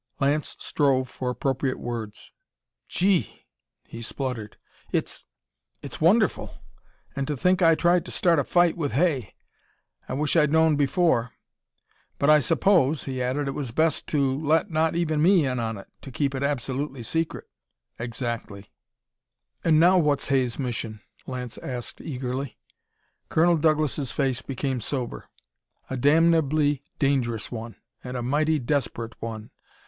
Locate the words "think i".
7.37-7.75